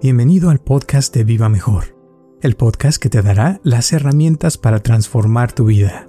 [0.00, 1.96] Bienvenido al podcast de Viva Mejor,
[2.40, 6.08] el podcast que te dará las herramientas para transformar tu vida.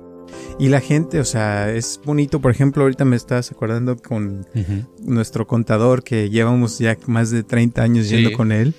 [0.60, 4.46] Y la gente, o sea, es bonito, por ejemplo, ahorita me estás acordando con
[5.02, 8.76] nuestro contador que llevamos ya más de 30 años yendo con él.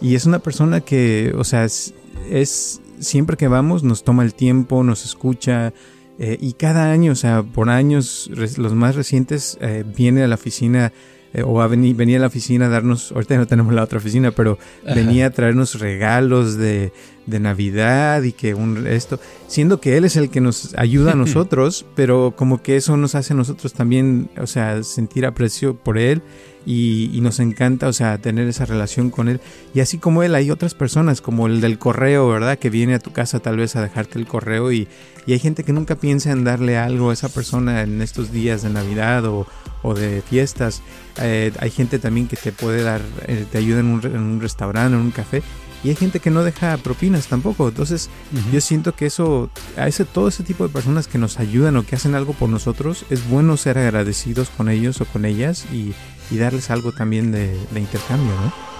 [0.00, 4.84] Y es una persona que, o sea, es, siempre que vamos nos toma el tiempo,
[4.84, 5.74] nos escucha.
[6.20, 10.36] Eh, y cada año, o sea, por años, los más recientes, eh, viene a la
[10.36, 10.92] oficina
[11.34, 13.98] eh, o a venir, venía a la oficina a darnos, ahorita no tenemos la otra
[13.98, 16.92] oficina, pero venía a traernos regalos de,
[17.26, 21.14] de Navidad y que un esto, siendo que él es el que nos ayuda a
[21.16, 25.98] nosotros, pero como que eso nos hace a nosotros también, o sea, sentir aprecio por
[25.98, 26.22] él
[26.64, 29.40] y, nos encanta, o sea, tener esa relación con él.
[29.74, 32.58] Y así como él, hay otras personas, como el del correo, ¿verdad?
[32.58, 34.88] Que viene a tu casa tal vez a dejarte el correo y,
[35.26, 38.62] y hay gente que nunca piensa en darle algo a esa persona en estos días
[38.62, 39.46] de Navidad o,
[39.82, 40.82] o de fiestas.
[41.20, 44.40] Eh, hay gente también que te puede dar, eh, te ayuda en un, en un
[44.40, 45.42] restaurante, en un café
[45.84, 47.68] y hay gente que no deja propinas tampoco.
[47.68, 48.08] Entonces,
[48.52, 51.84] yo siento que eso, a ese, todo ese tipo de personas que nos ayudan o
[51.84, 55.94] que hacen algo por nosotros, es bueno ser agradecidos con ellos o con ellas y,
[56.30, 58.72] y darles algo también de, de intercambio, ¿no?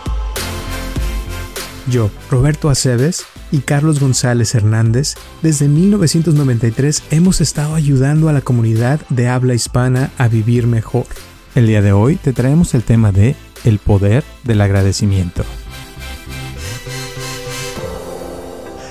[1.91, 9.01] Yo, Roberto Aceves y Carlos González Hernández, desde 1993 hemos estado ayudando a la comunidad
[9.09, 11.07] de habla hispana a vivir mejor.
[11.57, 15.45] El día de hoy te traemos el tema de el poder del agradecimiento.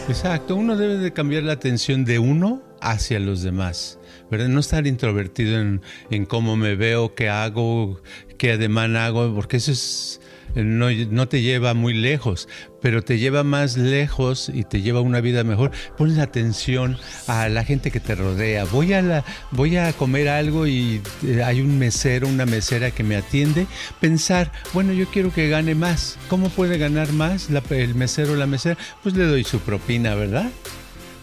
[0.08, 4.00] Exacto, uno debe de cambiar la atención de uno hacia los demás,
[4.30, 4.48] ¿verdad?
[4.48, 8.02] No estar introvertido en, en cómo me veo, qué hago,
[8.38, 10.21] qué ademán hago, porque eso es
[10.56, 12.48] no, te lleva muy lejos,
[12.82, 15.72] pero te lleva más lejos y te lleva una vida mejor.
[15.98, 18.66] Pones atención a la gente que te rodea.
[18.66, 23.04] Voy a, la, voy a comer algo y eh, hay un mesero, una mesera que
[23.04, 23.68] me atiende.
[24.00, 26.18] Pensar, bueno, yo quiero que gane más.
[26.28, 28.78] ¿Cómo puede ganar más el mesero o la mesera?
[29.04, 30.50] Pues le doy su propina, ¿verdad?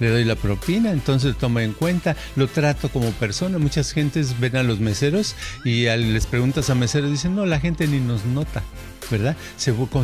[0.00, 3.58] le doy la propina, entonces toma en cuenta, lo trato como persona.
[3.58, 7.86] Muchas gentes ven a los meseros y les preguntas a meseros, dicen, no, la gente
[7.86, 8.62] ni nos nota.
[9.10, 9.36] ¿Verdad?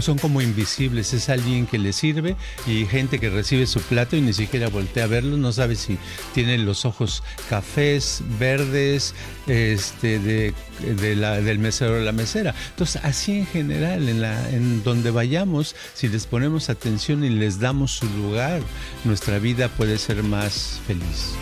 [0.01, 4.21] son como invisibles, es alguien que le sirve y gente que recibe su plato y
[4.21, 5.99] ni siquiera voltea a verlo, no sabe si
[6.35, 9.15] tiene los ojos cafés, verdes,
[9.47, 12.55] este, de, del mesero o la mesera.
[12.71, 17.61] Entonces, así en general, en, la, en donde vayamos, si les ponemos atención y les
[17.61, 18.61] damos su lugar,
[19.05, 21.35] nuestra vida puede ser más feliz.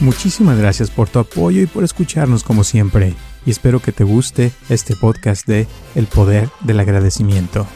[0.00, 3.14] Muchísimas gracias por tu apoyo y por escucharnos como siempre
[3.46, 7.66] y espero que te guste este podcast de El Poder del Agradecimiento.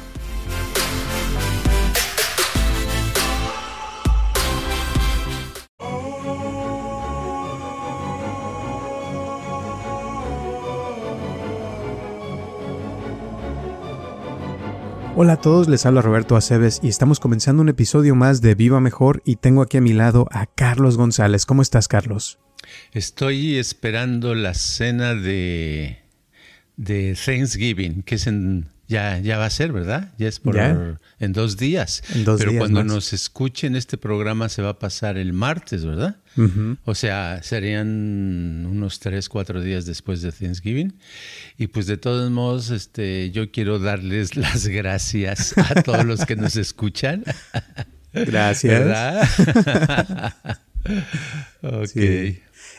[15.21, 18.81] Hola a todos, les habla Roberto Aceves y estamos comenzando un episodio más de Viva
[18.81, 21.45] Mejor y tengo aquí a mi lado a Carlos González.
[21.45, 22.39] ¿Cómo estás, Carlos?
[22.93, 25.99] Estoy esperando la cena de,
[26.77, 30.15] de Thanksgiving, que es en, ya, ya va a ser, ¿verdad?
[30.17, 32.03] Ya es por en dos días.
[32.25, 36.17] Pero cuando nos escuchen este programa se va a pasar el martes, ¿verdad?
[36.85, 40.95] O sea, serían unos tres, cuatro días después de Thanksgiving.
[41.59, 46.37] Y pues de todos modos, este, yo quiero darles las gracias a todos los que
[46.37, 47.25] nos escuchan.
[48.15, 48.81] Gracias.
[48.85, 50.35] ¿Verdad?
[51.63, 51.97] ok.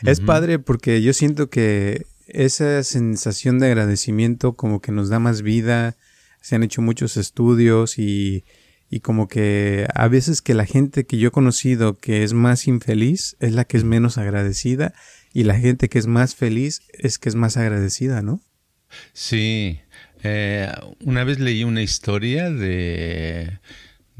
[0.04, 5.42] Es padre porque yo siento que esa sensación de agradecimiento como que nos da más
[5.42, 5.96] vida,
[6.40, 8.44] se han hecho muchos estudios y,
[8.88, 12.66] y como que a veces que la gente que yo he conocido que es más
[12.66, 14.94] infeliz es la que es menos agradecida
[15.32, 18.40] y la gente que es más feliz es que es más agradecida, ¿no?
[19.12, 19.80] Sí.
[20.22, 20.70] Eh,
[21.04, 23.58] una vez leí una historia de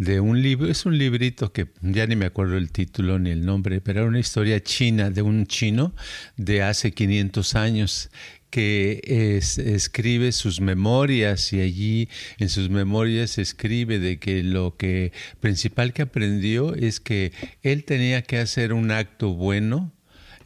[0.01, 3.45] de un libro, es un librito que ya ni me acuerdo el título ni el
[3.45, 5.95] nombre, pero era una historia china de un chino
[6.39, 8.11] de hace 500 años
[8.49, 9.03] que
[9.37, 12.09] escribe sus memorias y allí
[12.39, 17.33] en sus memorias escribe de que lo que principal que aprendió es que
[17.63, 19.93] él tenía que hacer un acto bueno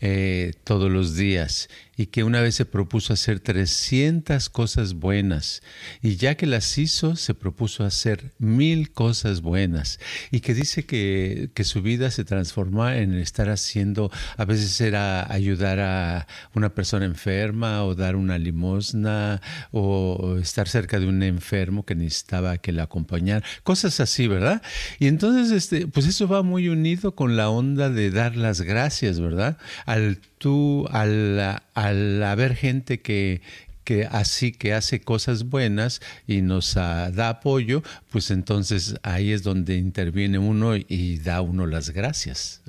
[0.01, 5.63] eh, todos los días y que una vez se propuso hacer 300 cosas buenas
[6.03, 10.01] y ya que las hizo se propuso hacer mil cosas buenas
[10.31, 15.33] y que dice que, que su vida se transforma en estar haciendo, a veces era
[15.33, 19.41] ayudar a una persona enferma o dar una limosna
[19.71, 24.63] o estar cerca de un enfermo que necesitaba que le acompañara, cosas así, ¿verdad?
[24.99, 29.21] Y entonces, este, pues eso va muy unido con la onda de dar las gracias,
[29.21, 29.59] ¿verdad?
[29.87, 33.41] Al tú, al, al haber gente que,
[33.83, 39.43] que así que hace cosas buenas y nos ah, da apoyo, pues entonces ahí es
[39.43, 42.61] donde interviene uno y da uno las gracias.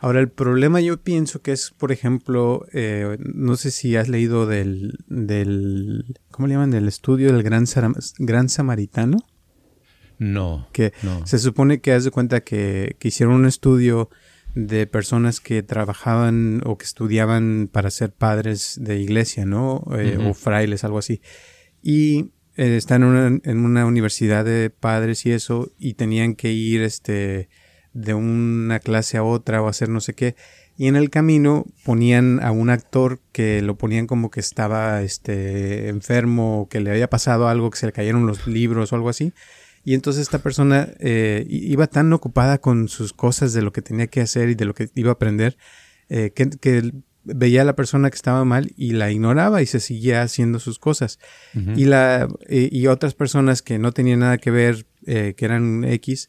[0.00, 4.46] Ahora, el problema yo pienso que es, por ejemplo, eh, no sé si has leído
[4.46, 6.70] del, del ¿cómo le llaman?
[6.70, 7.66] Del estudio del Gran,
[8.20, 9.18] Gran Samaritano.
[10.18, 10.66] No.
[10.72, 10.94] Que
[11.24, 14.08] se supone que haz de cuenta que, que, hicieron un estudio
[14.54, 19.84] de personas que trabajaban o que estudiaban para ser padres de iglesia, ¿no?
[19.96, 21.20] Eh, o frailes, algo así.
[21.82, 26.52] Y eh, están en una, en una universidad de padres y eso, y tenían que
[26.52, 27.48] ir, este,
[27.92, 30.36] de una clase a otra o hacer no sé qué.
[30.76, 35.88] Y en el camino ponían a un actor que lo ponían como que estaba este,
[35.88, 39.10] enfermo o que le había pasado algo, que se le cayeron los libros o algo
[39.10, 39.32] así.
[39.84, 44.08] Y entonces esta persona eh, iba tan ocupada con sus cosas de lo que tenía
[44.08, 45.56] que hacer y de lo que iba a aprender,
[46.08, 46.92] eh, que,
[47.22, 50.78] veía a la persona que estaba mal y la ignoraba y se seguía haciendo sus
[50.78, 51.18] cosas.
[51.54, 56.28] y, la, eh, y otras personas que no tenían nada que ver, que eran X,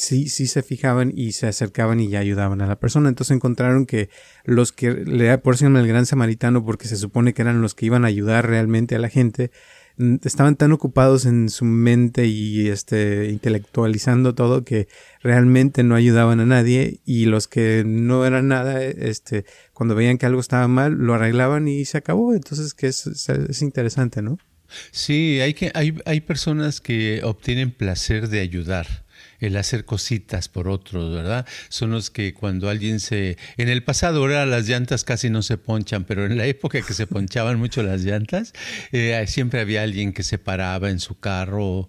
[0.00, 3.08] sí, sí se fijaban y se acercaban y ya ayudaban a la persona.
[3.08, 4.08] Entonces encontraron que
[4.44, 8.04] los que le por el gran samaritano, porque se supone que eran los que iban
[8.04, 9.50] a ayudar realmente a la gente,
[10.22, 14.88] estaban tan ocupados en su mente y este intelectualizando todo que
[15.22, 20.26] realmente no ayudaban a nadie y los que no eran nada este cuando veían que
[20.26, 22.34] algo estaba mal lo arreglaban y se acabó.
[22.34, 24.38] Entonces que es, es interesante no
[24.92, 29.04] sí hay que hay, hay personas que obtienen placer de ayudar
[29.40, 31.46] el hacer cositas por otros, ¿verdad?
[31.68, 33.36] Son los que cuando alguien se...
[33.56, 36.94] En el pasado ahora las llantas casi no se ponchan, pero en la época que
[36.94, 38.52] se ponchaban mucho las llantas,
[38.92, 41.88] eh, siempre había alguien que se paraba en su carro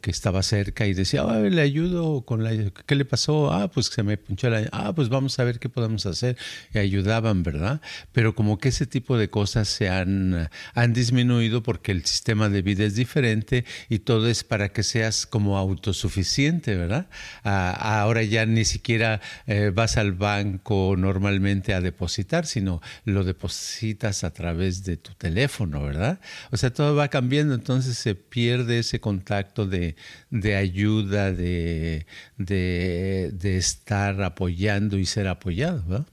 [0.00, 2.50] que estaba cerca y decía, ah, le ayudo con la...
[2.86, 3.52] ¿Qué le pasó?
[3.52, 4.68] Ah, pues se me ponchó la...
[4.72, 6.36] Ah, pues vamos a ver qué podemos hacer.
[6.74, 7.80] Y ayudaban, ¿verdad?
[8.12, 12.62] Pero como que ese tipo de cosas se han, han disminuido porque el sistema de
[12.62, 17.06] vida es diferente y todo es para que seas como autosuficiente ¿verdad?
[17.42, 24.32] ahora ya ni siquiera eh, vas al banco normalmente a depositar, sino lo depositas a
[24.32, 26.20] través de tu teléfono, ¿verdad?
[26.50, 29.96] O sea, todo va cambiando, entonces se pierde ese contacto de,
[30.56, 32.06] ayuda, de,
[32.38, 36.06] de, estar apoyando y ser apoyado, ¿verdad?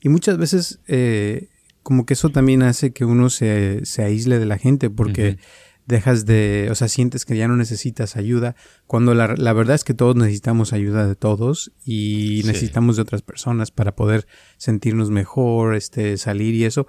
[0.00, 0.80] Y muchas veces...
[0.88, 1.48] Eh,
[1.82, 5.38] como que eso también hace que uno se, se aísle de la gente porque
[5.86, 8.54] dejas de, o sea, sientes que ya no necesitas ayuda,
[8.86, 13.22] cuando la, la verdad es que todos necesitamos ayuda de todos y necesitamos de otras
[13.22, 14.26] personas para poder
[14.58, 16.86] sentirnos mejor, este, salir y eso.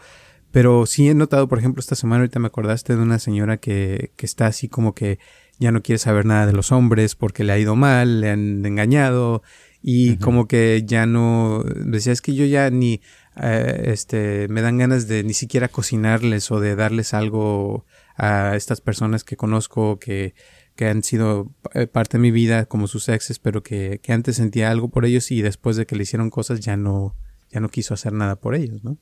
[0.54, 4.12] Pero sí he notado, por ejemplo, esta semana ahorita me acordaste de una señora que,
[4.16, 5.18] que está así como que
[5.58, 8.64] ya no quiere saber nada de los hombres porque le ha ido mal, le han
[8.64, 9.42] engañado
[9.82, 13.02] y como que ya no decía es que yo ya ni
[13.36, 18.80] eh, este me dan ganas de ni siquiera cocinarles o de darles algo a estas
[18.80, 20.36] personas que conozco que,
[20.76, 24.36] que han sido eh, parte de mi vida como sus exes, pero que, que, antes
[24.36, 27.16] sentía algo por ellos y después de que le hicieron cosas ya no,
[27.50, 29.00] ya no quiso hacer nada por ellos, ¿no?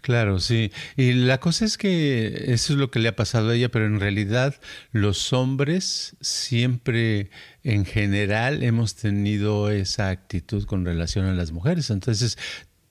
[0.00, 0.72] Claro, sí.
[0.96, 3.86] Y la cosa es que eso es lo que le ha pasado a ella, pero
[3.86, 4.54] en realidad
[4.92, 7.30] los hombres siempre,
[7.64, 11.90] en general, hemos tenido esa actitud con relación a las mujeres.
[11.90, 12.38] Entonces,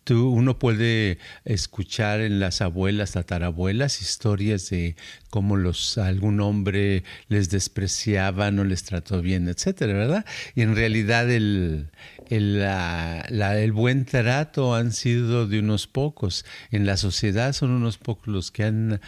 [0.09, 4.95] uno puede escuchar en las abuelas, tatarabuelas, historias de
[5.29, 10.25] cómo los, algún hombre les despreciaba, no les trató bien, etcétera, ¿verdad?
[10.55, 11.91] Y en realidad el,
[12.29, 16.45] el, el buen trato han sido de unos pocos.
[16.71, 19.01] En la sociedad son unos pocos los que han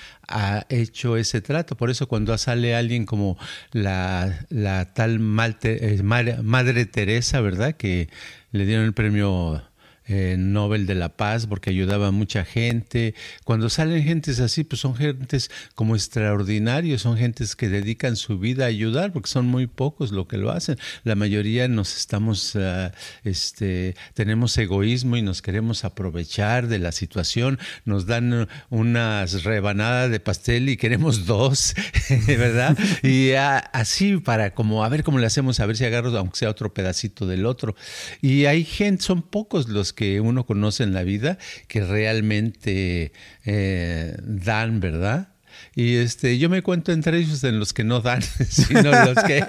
[0.70, 1.76] hecho ese trato.
[1.76, 3.38] Por eso cuando sale alguien como
[3.72, 5.20] la, la tal
[5.64, 7.76] eh, Madre Teresa, ¿verdad?
[7.76, 8.10] Que
[8.52, 9.64] le dieron el premio
[10.08, 13.16] eh, Nobel de la Paz porque ayudaba a mucha gente.
[13.44, 18.66] Cuando salen gentes así, pues son gentes como extraordinarios, son gentes que dedican su vida
[18.66, 20.78] a ayudar porque son muy pocos lo que lo hacen.
[21.04, 22.92] La mayoría nos estamos, ah,
[23.24, 27.60] este, tenemos egoísmo y nos queremos aprovechar de la situación.
[27.86, 31.76] Nos dan unas rebanadas de pastel y queremos dos,
[32.28, 32.78] ¿verdad?
[33.02, 36.38] Y ah, así para como a ver cómo le hacemos, a ver si agarro aunque
[36.38, 37.76] sea otro pedacito del otro.
[38.22, 43.12] Y hay gente, son pocos los que uno conoce en la vida que realmente
[43.46, 45.30] eh, dan, ¿verdad?
[45.76, 49.44] Y este, yo me cuento entre ellos en los que no dan, sino los que,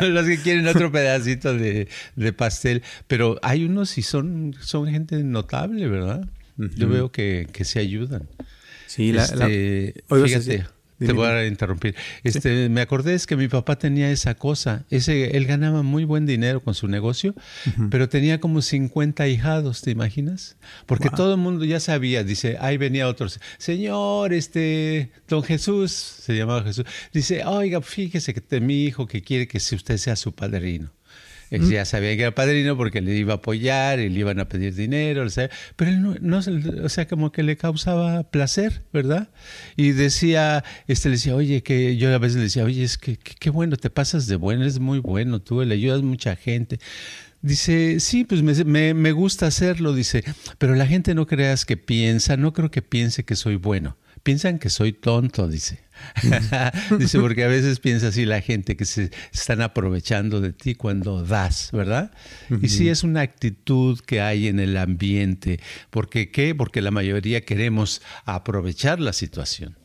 [0.02, 1.88] los que quieren otro pedacito de,
[2.36, 2.82] pastel.
[3.06, 6.28] Pero hay unos y son, son gente notable, ¿verdad?
[6.56, 8.28] Yo veo que, se ayudan.
[8.86, 10.66] Sí, la, este, fíjate.
[11.06, 11.94] Te voy a interrumpir.
[12.22, 14.84] Este, Me acordé es que mi papá tenía esa cosa.
[14.90, 17.34] Ese, él ganaba muy buen dinero con su negocio,
[17.90, 20.56] pero tenía como 50 hijados, ¿te imaginas?
[20.86, 26.36] Porque todo el mundo ya sabía, dice, ahí venía otro, señor, este, don Jesús, se
[26.36, 30.90] llamaba Jesús, dice, oiga, fíjese que mi hijo que quiere que usted sea su padrino.
[31.58, 34.74] Ya sabía que era padrino porque le iba a apoyar y le iban a pedir
[34.74, 35.26] dinero,
[35.76, 39.28] pero él no, o sea, como que le causaba placer, ¿verdad?
[39.76, 43.16] Y decía, este le decía, oye, que yo a veces le decía, oye, es que
[43.16, 46.78] qué bueno, te pasas de bueno, eres muy bueno, tú le ayudas a mucha gente.
[47.42, 50.24] Dice, sí, pues me, me, gusta hacerlo, dice,
[50.56, 54.58] pero la gente no creas que piensa, no creo que piense que soy bueno, piensan
[54.58, 55.84] que soy tonto, dice.
[56.98, 61.24] Dice, porque a veces piensa así la gente que se están aprovechando de ti cuando
[61.24, 62.10] das, ¿verdad?
[62.60, 65.60] Y sí es una actitud que hay en el ambiente.
[65.90, 66.54] ¿Por qué?
[66.58, 69.76] Porque la mayoría queremos aprovechar la situación.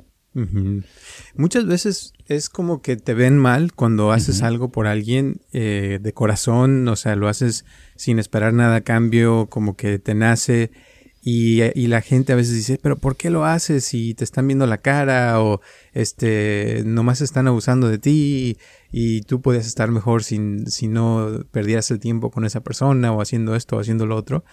[1.36, 6.14] Muchas veces es como que te ven mal cuando haces algo por alguien eh, de
[6.14, 7.66] corazón, o sea, lo haces
[7.96, 10.72] sin esperar nada a cambio, como que te nace
[11.22, 14.66] y, la gente a veces dice, pero ¿por qué lo haces si te están viendo
[14.66, 15.60] la cara o
[15.94, 18.58] este nomás están abusando de ti
[18.92, 23.22] y, tú podías estar mejor sin, si no perdieras el tiempo con esa persona o
[23.22, 24.46] haciendo esto o haciendo lo otro?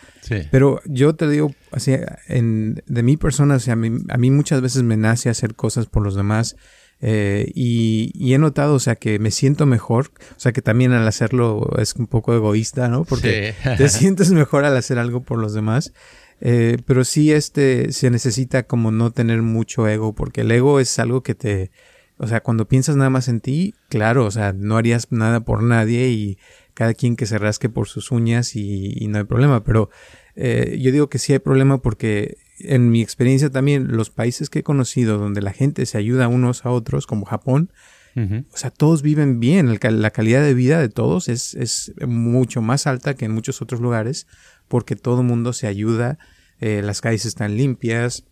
[0.51, 1.95] Pero yo te digo, así,
[2.27, 6.03] en, de mi persona, o sea, a mí, muchas veces me nace hacer cosas por
[6.03, 6.57] los demás.
[7.01, 11.07] Eh, y, he notado, o sea, que me siento mejor, o sea, que también al
[11.07, 13.05] hacerlo es un poco egoísta, ¿no?
[13.05, 15.93] Porque te sientes mejor al hacer algo por los demás.
[16.41, 20.99] Eh, pero sí este se necesita como no tener mucho ego, porque el ego es
[20.99, 21.71] algo que te,
[22.19, 25.63] o sea, cuando piensas nada más en ti, claro, o sea, no harías nada por
[25.63, 26.39] nadie y
[26.75, 29.89] cada quien que se rasque por sus uñas y, no hay problema, pero
[30.35, 34.59] eh, yo digo que sí hay problema porque en mi experiencia también los países que
[34.59, 37.71] he conocido donde la gente se ayuda unos a otros, como Japón,
[38.19, 42.87] o sea, todos viven bien, la calidad de vida de todos es, es mucho más
[42.87, 44.27] alta que en muchos otros lugares
[44.69, 46.19] porque todo el mundo se ayuda,
[46.61, 48.25] eh, las calles están limpias,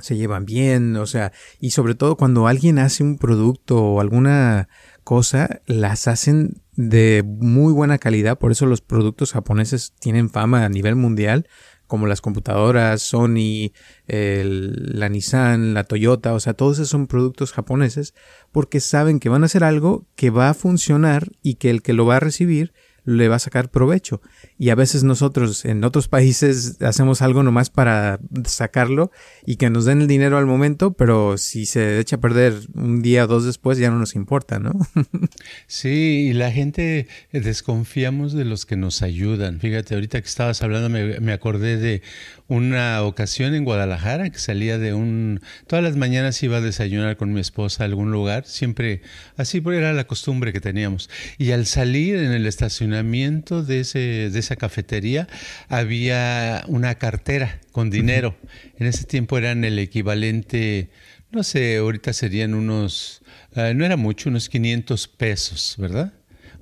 [0.00, 4.68] se llevan bien, o sea, y sobre todo cuando alguien hace un producto o alguna
[5.04, 10.68] cosa, las hacen de muy buena calidad, por eso los productos japoneses tienen fama a
[10.68, 11.48] nivel mundial,
[11.86, 13.72] como las computadoras, Sony,
[14.06, 18.14] la Nissan, la Toyota, o sea, todos esos son productos japoneses
[18.52, 21.92] porque saben que van a hacer algo que va a funcionar y que el que
[21.92, 22.74] lo va a recibir
[23.06, 24.20] le va a sacar provecho.
[24.58, 29.10] Y a veces nosotros en otros países hacemos algo nomás para sacarlo
[29.46, 33.02] y que nos den el dinero al momento, pero si se echa a perder un
[33.02, 34.72] día o dos después ya no nos importa, ¿no?
[35.68, 39.60] sí, y la gente desconfiamos de los que nos ayudan.
[39.60, 42.02] Fíjate, ahorita que estabas hablando me, me acordé de
[42.48, 45.40] una ocasión en Guadalajara que salía de un...
[45.68, 49.02] Todas las mañanas iba a desayunar con mi esposa a algún lugar, siempre
[49.36, 51.08] así era la costumbre que teníamos.
[51.38, 55.28] Y al salir en el estacionamiento de, ese, de esa cafetería
[55.68, 58.36] había una cartera con dinero.
[58.78, 60.90] En ese tiempo eran el equivalente,
[61.30, 63.22] no sé, ahorita serían unos,
[63.54, 66.12] eh, no era mucho, unos 500 pesos, ¿verdad?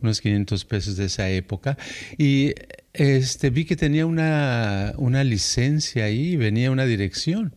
[0.03, 1.79] Unos 500 pesos de esa época.
[2.19, 2.55] Y
[2.95, 7.57] este, vi que tenía una, una licencia ahí, venía una dirección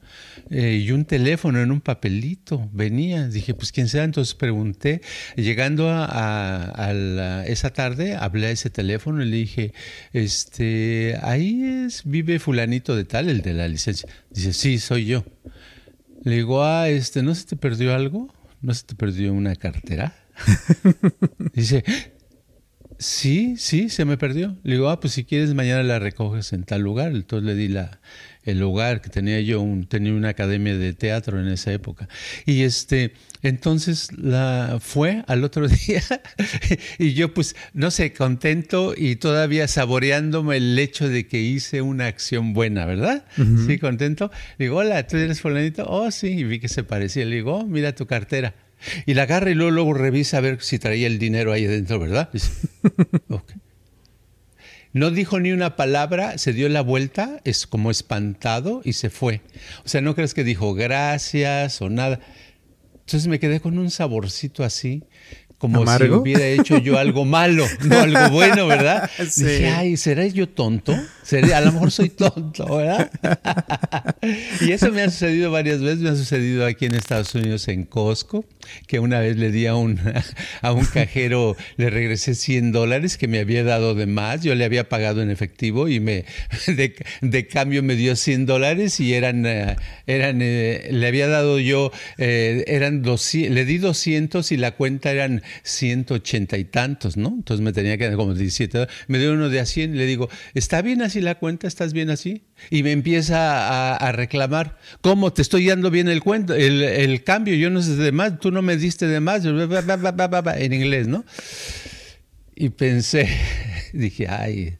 [0.49, 3.27] eh, y un teléfono en un papelito, venía.
[3.27, 5.01] Dije, pues quién sea, entonces pregunté.
[5.35, 9.73] Llegando a, esa tarde, hablé a ese teléfono y le dije,
[10.11, 14.09] este, ahí es, vive fulanito de tal, el de la licencia.
[14.31, 15.23] Dice, sí, soy yo.
[16.23, 18.33] Le digo, ah, este, ¿no se te perdió algo?
[18.61, 20.15] ¿No se te perdió una cartera?
[21.53, 21.83] Dice,
[22.99, 24.57] Sí, sí, se me perdió.
[24.63, 27.11] Le digo, ah, pues si quieres mañana la recoges en tal lugar.
[27.11, 27.99] Entonces le di la,
[28.43, 32.07] el lugar que tenía yo, un, tenía una academia de teatro en esa época.
[32.45, 33.13] Y este,
[33.43, 36.01] entonces la fue al otro día
[36.97, 42.07] y yo pues, no sé, contento y todavía saboreándome el hecho de que hice una
[42.07, 43.25] acción buena, ¿verdad?
[43.67, 44.31] Sí, contento.
[44.57, 45.85] Le digo, hola, ¿tú eres fulanito?
[45.87, 47.25] Oh, sí, y vi que se parecía.
[47.25, 48.55] Le digo, oh, mira tu cartera.
[49.05, 51.99] Y la agarra y luego, luego revisa a ver si traía el dinero ahí adentro,
[51.99, 52.29] ¿verdad?
[54.93, 59.41] No dijo ni una palabra, se dio la vuelta, es como espantado y se fue.
[59.85, 62.19] O sea, no crees que dijo gracias o nada.
[62.93, 65.03] Entonces me quedé con un saborcito así,
[65.57, 69.09] como si hubiera hecho yo algo malo, no algo bueno, ¿verdad?
[69.35, 70.93] Dije, ay, ¿será yo tonto?
[71.53, 73.11] A lo mejor soy tonto, ¿verdad?
[74.61, 77.83] y eso me ha sucedido varias veces, me ha sucedido aquí en Estados Unidos en
[77.83, 78.45] Costco,
[78.87, 79.99] que una vez le di a un,
[80.61, 84.63] a un cajero, le regresé 100 dólares que me había dado de más, yo le
[84.63, 86.25] había pagado en efectivo y me
[87.21, 91.91] de, cambio me dio 100 dólares y eran, eh, eran eh, le había dado yo,
[92.17, 97.29] eh, eran 200, le di 200 y la cuenta eran 180 y tantos, ¿no?
[97.29, 100.05] Entonces me tenía que dar como 17, me dio uno de a 100 y le
[100.05, 101.67] digo, ¿está bien así la cuenta?
[101.67, 102.43] ¿Estás bien así?
[102.69, 107.55] Y me empieza a, reclamar, ¿cómo te estoy dando bien el, cuento, el, cambio?
[107.55, 111.25] Yo no sé de más, tú no me diste de más, en inglés, ¿no?
[112.55, 113.29] Y pensé,
[113.93, 114.77] dije, ay,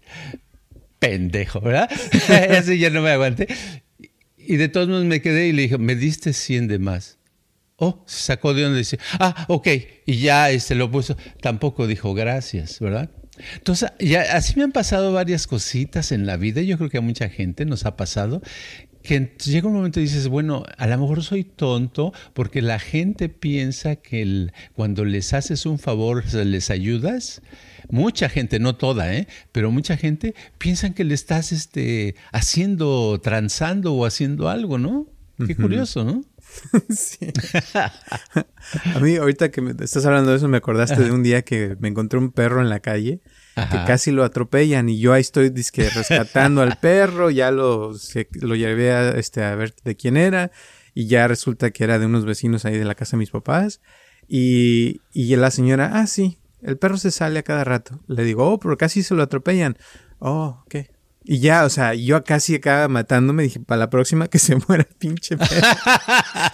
[1.00, 1.90] pendejo, ¿verdad?
[2.58, 3.48] Así ya no me aguanté.
[4.38, 7.17] Y de todos modos me quedé y le dije, me diste 100 de más.
[7.78, 9.68] Oh, se sacó de donde dice, ah, ok,
[10.06, 11.16] y ya este, lo puso.
[11.42, 13.12] Tampoco dijo gracias, ¿verdad?
[13.54, 16.62] Entonces, ya así me han pasado varias cositas en la vida.
[16.62, 18.42] Yo creo que a mucha gente nos ha pasado
[19.08, 23.30] que llega un momento y dices, bueno, a lo mejor soy tonto porque la gente
[23.30, 27.42] piensa que cuando les haces un favor, les ayudas,
[27.90, 29.28] mucha gente, no toda, ¿eh?
[29.54, 35.08] pero mucha gente piensan que le estás este, haciendo, transando o haciendo algo, ¿no?
[35.46, 36.26] Qué curioso, ¿no?
[36.90, 37.32] sí.
[37.74, 41.76] a mí, ahorita que me estás hablando de eso, me acordaste de un día que
[41.80, 43.22] me encontré un perro en la calle
[43.56, 47.92] que casi lo atropellan y yo ahí estoy disque rescatando al perro, ya lo,
[48.42, 50.52] lo llevé a, este, a ver de quién era
[50.94, 53.82] y ya resulta que era de unos vecinos ahí de la casa de mis papás
[54.28, 58.00] y, y la señora, ah, sí, el perro se sale a cada rato.
[58.08, 59.78] Le digo, oh, pero casi se lo atropellan.
[60.20, 60.76] Oh, ok.
[61.30, 63.44] Y ya, o sea, yo casi acaba matándome.
[63.44, 65.68] Dije, para la próxima que se muera pinche perro.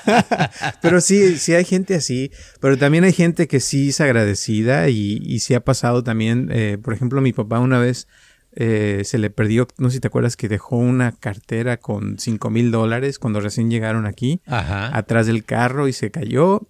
[0.81, 2.31] pero sí, sí hay gente así.
[2.59, 6.49] Pero también hay gente que sí es agradecida y, y sí ha pasado también.
[6.51, 8.07] Eh, por ejemplo, mi papá una vez
[8.55, 12.49] eh, se le perdió, no sé si te acuerdas, que dejó una cartera con cinco
[12.49, 14.41] mil dólares cuando recién llegaron aquí.
[14.47, 16.67] Atrás del carro y se cayó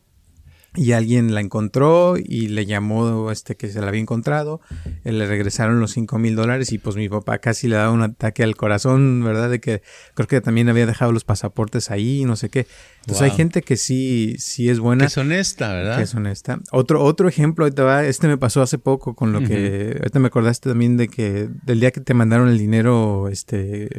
[0.75, 4.61] y alguien la encontró y le llamó este que se la había encontrado,
[5.03, 8.01] eh, le regresaron los cinco mil dólares y pues mi papá casi le daba un
[8.01, 9.49] ataque al corazón, ¿verdad?
[9.49, 9.81] De que
[10.15, 12.65] creo que también había dejado los pasaportes ahí, no sé qué.
[13.05, 15.01] Entonces hay gente que sí, sí es buena.
[15.01, 15.97] Que es honesta, ¿verdad?
[15.97, 16.59] Que es honesta.
[16.71, 20.69] Otro, otro ejemplo, va, este me pasó hace poco con lo que, ahorita me acordaste
[20.69, 23.89] también de que del día que te mandaron el dinero, este,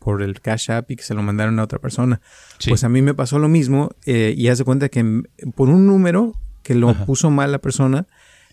[0.00, 2.20] por el Cash App y que se lo mandaron a otra persona.
[2.66, 5.22] Pues a mí me pasó lo mismo eh, y haz de cuenta que
[5.54, 8.08] por un número que lo puso mal la persona,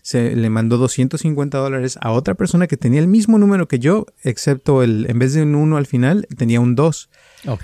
[0.06, 4.06] se le mandó 250 dólares a otra persona que tenía el mismo número que yo,
[4.22, 7.10] excepto el, en vez de un 1 al final, tenía un 2.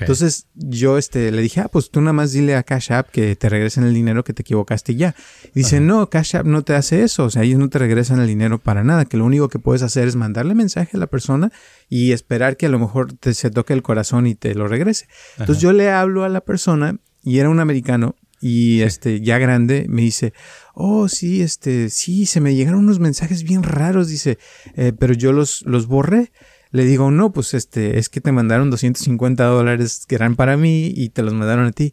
[0.00, 3.36] Entonces yo este, le dije, ah, pues tú nada más dile a Cash App que
[3.36, 5.14] te regresen el dinero que te equivocaste ya.
[5.54, 8.26] dice, no, Cash App no te hace eso, o sea, ellos no te regresan el
[8.26, 11.52] dinero para nada, que lo único que puedes hacer es mandarle mensaje a la persona
[11.88, 15.06] y esperar que a lo mejor te, se toque el corazón y te lo regrese.
[15.38, 19.86] Entonces yo le hablo a la persona y era un americano y este ya grande
[19.88, 20.34] me dice,
[20.74, 24.38] oh sí, este sí, se me llegaron unos mensajes bien raros, dice,
[24.74, 26.32] eh, pero yo los, los borré.
[26.72, 30.86] Le digo, no, pues este, es que te mandaron 250 dólares que eran para mí
[30.86, 31.92] y te los mandaron a ti.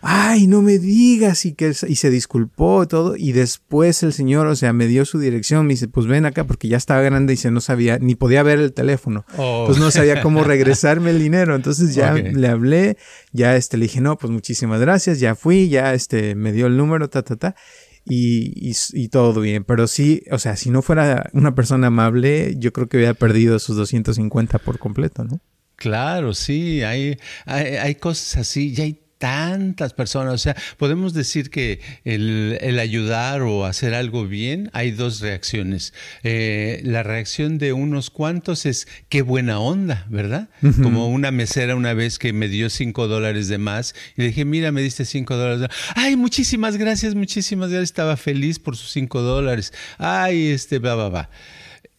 [0.00, 4.54] Ay, no me digas y que y se disculpó todo y después el señor, o
[4.54, 7.36] sea, me dio su dirección, me dice, pues ven acá porque ya estaba grande y
[7.36, 9.24] se no sabía, ni podía ver el teléfono.
[9.36, 9.64] Oh.
[9.66, 11.56] Pues no sabía cómo regresarme el dinero.
[11.56, 12.98] Entonces ya le hablé,
[13.32, 16.76] ya este, le dije, no, pues muchísimas gracias, ya fui, ya este, me dio el
[16.76, 17.56] número, ta, ta, ta
[18.04, 19.64] y, y, todo bien.
[19.64, 23.58] Pero sí, o sea, si no fuera una persona amable, yo creo que hubiera perdido
[23.58, 25.40] sus 250 por completo, ¿no?
[25.76, 30.34] Claro, sí, hay, hay, hay cosas así, ya hay tantas personas.
[30.34, 35.94] O sea, podemos decir que el, ayudar o hacer algo bien, hay dos reacciones.
[36.24, 40.48] Eh, la reacción de unos cuantos es qué buena onda, ¿verdad?
[40.82, 44.44] Como una mesera una vez que me dio cinco dólares de más y le dije,
[44.44, 45.70] mira, me diste cinco dólares.
[45.94, 47.90] Ay, muchísimas gracias, muchísimas gracias.
[47.90, 49.72] Estaba feliz por sus cinco dólares.
[49.98, 51.30] Ay, este, va, va, va.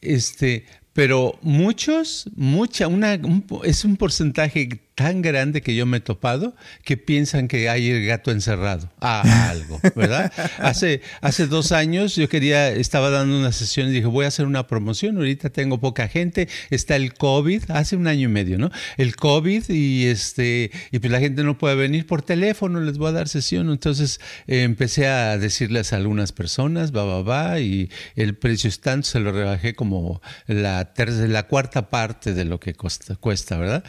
[0.02, 3.18] Este, pero muchos, mucha, una,
[3.64, 8.06] es un porcentaje tan grande que yo me he topado que piensan que hay el
[8.06, 10.32] gato encerrado a algo, ¿verdad?
[10.60, 14.46] hace, hace dos años yo quería, estaba dando una sesión y dije, voy a hacer
[14.46, 18.72] una promoción, ahorita tengo poca gente, está el COVID, hace un año y medio, ¿no?
[18.98, 23.10] El COVID y este, y pues la gente no puede venir por teléfono, les voy
[23.10, 27.90] a dar sesión, entonces eh, empecé a decirles a algunas personas, va, va, va, y
[28.16, 32.74] el precio es tanto, se lo rebajé como la, la cuarta parte de lo que
[32.74, 33.84] cuesta, ¿verdad?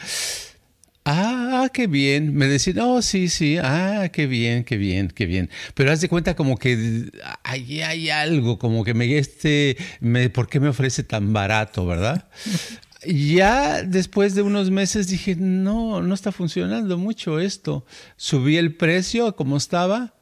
[1.07, 2.33] Ah, qué bien.
[2.33, 5.51] Me decían, oh, sí, sí, ah, qué bien, qué bien, qué bien.
[5.75, 7.11] Pero haz de cuenta como que
[7.43, 12.27] ahí hay algo, como que me, este, me, ¿por qué me ofrece tan barato, verdad?
[13.05, 17.85] Ya después de unos meses dije, no, no está funcionando mucho esto.
[18.17, 20.15] Subí el precio como estaba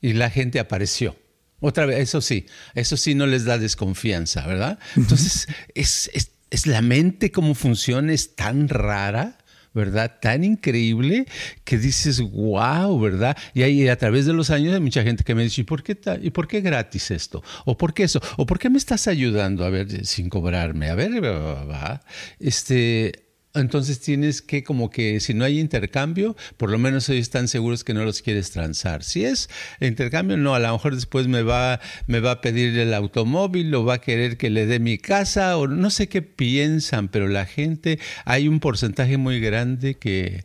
[0.00, 1.16] y la gente apareció.
[1.60, 4.78] Otra vez, eso sí, eso sí no les da desconfianza, ¿verdad?
[4.96, 9.36] Entonces, es, es, es la mente cómo funciona, es tan rara
[9.74, 10.18] ¿verdad?
[10.20, 11.26] Tan increíble
[11.64, 13.36] que dices, wow, ¿verdad?
[13.54, 15.82] Y ahí a través de los años hay mucha gente que me dice, ¿y por
[15.82, 17.42] qué, ¿y por qué gratis esto?
[17.64, 18.20] ¿O por qué eso?
[18.36, 19.64] ¿O por qué me estás ayudando?
[19.64, 20.90] A ver, sin cobrarme.
[20.90, 22.00] A ver, va.
[22.38, 27.48] Este, entonces tienes que como que si no hay intercambio, por lo menos ellos están
[27.48, 29.02] seguros que no los quieres transar.
[29.02, 32.94] Si es intercambio, no, a lo mejor después me va, me va a pedir el
[32.94, 37.08] automóvil o va a querer que le dé mi casa o no sé qué piensan,
[37.08, 40.44] pero la gente, hay un porcentaje muy grande que,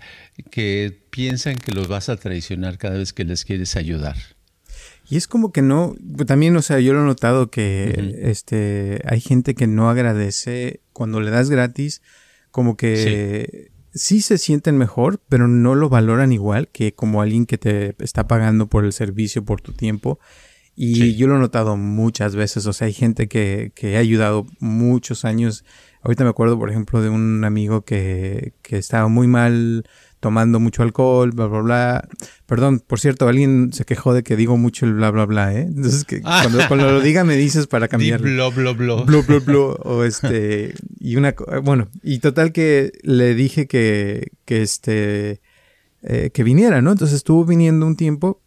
[0.50, 4.16] que piensan que los vas a traicionar cada vez que les quieres ayudar.
[5.08, 9.22] Y es como que no, también, o sea, yo lo he notado que este, hay
[9.22, 12.02] gente que no agradece cuando le das gratis
[12.56, 14.22] como que sí.
[14.22, 18.68] se sienten mejor, pero no lo valoran igual que como alguien que te está pagando
[18.68, 20.20] por el servicio, por tu tiempo.
[20.74, 24.46] Y yo lo he notado muchas veces, o sea, hay gente que, que ha ayudado
[24.62, 25.66] muchos años.
[26.02, 29.84] Ahorita me acuerdo, por ejemplo, de un amigo que, que estaba muy mal
[30.26, 32.10] tomando mucho alcohol, bla, bla, bla.
[32.48, 35.68] Perdón, por cierto, alguien se quejó de que digo mucho el bla, bla, bla, ¿eh?
[35.68, 36.20] Entonces, que
[36.68, 38.24] cuando, lo diga me dices para cambiar.
[38.24, 39.04] Bla, bla, bla.
[39.04, 39.58] Bla, bla, bla.
[39.84, 45.42] O este, y una, bueno, y total que le dije que, que este,
[46.02, 46.94] eh, que viniera, ¿no?
[46.94, 48.42] Entonces estuvo viniendo un tiempo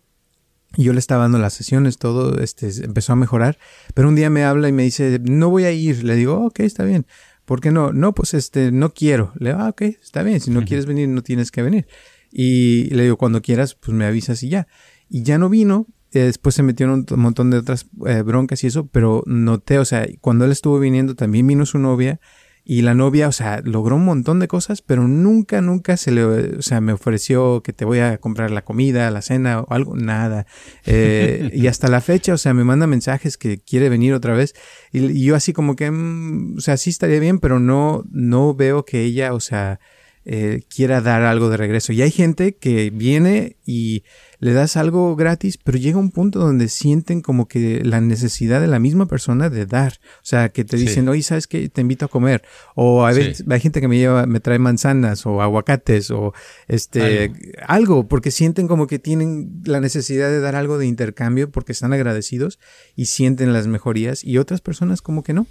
[0.77, 3.57] y yo le estaba dando las sesiones, todo, este, empezó a mejorar,
[3.95, 6.03] pero un día me habla y me dice, no voy a ir.
[6.03, 7.07] Le digo, ok, está bien.
[7.49, 7.95] ¿Por qué no?
[7.95, 9.33] No, pues este, no quiero.
[9.39, 10.39] Le digo, ah, ok, está bien.
[10.39, 11.87] Si no quieres venir, no tienes que venir.
[12.31, 14.69] Y le digo, cuando quieras, pues me avisas y ya.
[15.09, 15.87] Y ya no vino.
[16.13, 19.79] Eh, después se metió en un montón de otras eh, broncas y eso, pero noté,
[19.79, 22.21] o sea, cuando él estuvo viniendo también vino su novia
[22.70, 26.22] y la novia, o sea, logró un montón de cosas, pero nunca, nunca se le,
[26.22, 29.96] o sea, me ofreció que te voy a comprar la comida, la cena o algo,
[29.96, 30.44] nada.
[30.85, 34.54] Eh, y hasta la fecha, o sea, me manda mensajes que quiere venir otra vez.
[34.92, 38.85] Y, yo así como que, mm, o sea, sí estaría bien, pero no, no veo
[38.85, 39.81] que ella, o sea,
[40.26, 41.94] eh, quiera dar algo de regreso.
[41.94, 44.04] Y hay gente que viene y
[44.40, 48.68] le das algo gratis, pero llega un punto donde sienten como que la necesidad de
[48.68, 49.94] la misma persona de dar.
[50.16, 51.68] O sea, que te dicen, oye, ¿sabes qué?
[51.68, 52.42] Te invito a comer.
[52.74, 56.35] O a ver, hay gente que me lleva, me trae manzanas o aguacates o
[56.68, 57.33] este,
[57.66, 58.07] algo.
[58.07, 62.61] porque sienten como que tienen la necesidad de dar algo de intercambio porque están agradecidos
[62.94, 65.46] y sienten las mejorías y otras personas como que no.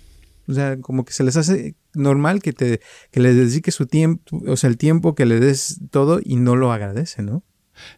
[0.47, 2.79] O sea, como que se les hace normal que te,
[3.11, 6.55] que les dediques su tiempo, o sea, el tiempo que le des todo y no
[6.55, 7.43] lo agradece, ¿no?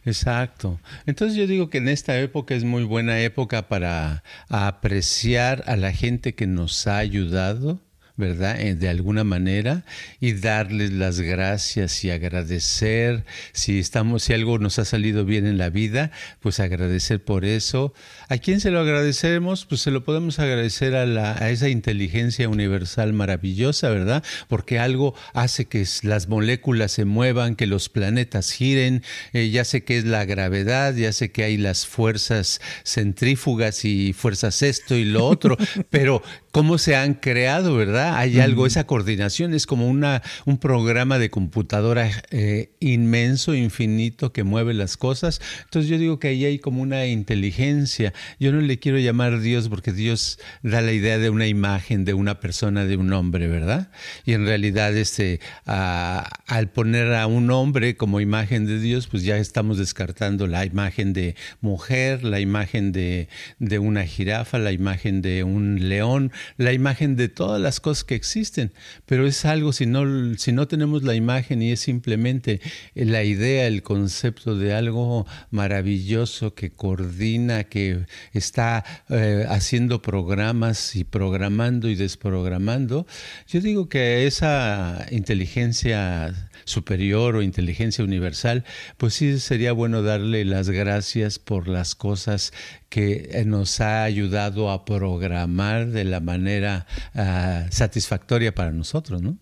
[0.04, 0.80] Exacto.
[1.06, 5.92] Entonces yo digo que en esta época es muy buena época para apreciar a la
[5.92, 7.80] gente que nos ha ayudado
[8.20, 8.60] ¿verdad?
[8.60, 9.84] Eh, de alguna manera
[10.20, 15.58] y darles las gracias y agradecer si estamos si algo nos ha salido bien en
[15.58, 17.92] la vida, pues agradecer por eso.
[18.28, 19.66] ¿A quién se lo agradecemos?
[19.66, 24.22] Pues se lo podemos agradecer a, la, a esa inteligencia universal maravillosa, ¿verdad?
[24.48, 29.02] Porque algo hace que las moléculas se muevan, que los planetas giren.
[29.32, 34.12] Eh, ya sé que es la gravedad, ya sé que hay las fuerzas centrífugas y
[34.12, 35.56] fuerzas esto y lo otro,
[35.90, 36.22] pero
[36.52, 38.16] cómo se han creado, ¿verdad?
[38.16, 44.42] Hay algo, esa coordinación es como una, un programa de computadora eh, inmenso, infinito, que
[44.42, 45.40] mueve las cosas.
[45.64, 48.12] Entonces yo digo que ahí hay como una inteligencia.
[48.38, 52.14] Yo no le quiero llamar Dios porque Dios da la idea de una imagen, de
[52.14, 53.90] una persona, de un hombre, ¿verdad?
[54.24, 59.36] Y en realidad este, al poner a un hombre como imagen de Dios, pues ya
[59.36, 65.44] estamos descartando la imagen de mujer, la imagen de, de una jirafa, la imagen de
[65.44, 68.72] un león, la imagen de todas las cosas que existen,
[69.06, 72.60] pero es algo, si no, si no tenemos la imagen y es simplemente
[72.94, 81.04] la idea, el concepto de algo maravilloso que coordina, que está eh, haciendo programas y
[81.04, 83.06] programando y desprogramando,
[83.48, 88.64] yo digo que esa inteligencia superior o inteligencia universal,
[88.96, 92.52] pues sí sería bueno darle las gracias por las cosas
[92.90, 99.38] que eh, nos ha ayudado a programar de la manera ah, satisfactoria para nosotros, ¿no?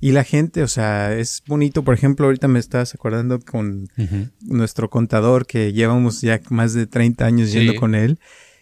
[0.00, 3.88] Y la gente, o sea, es bonito, por ejemplo, ahorita me estás acordando con
[4.40, 8.18] nuestro contador que llevamos ya más de 30 años yendo con él.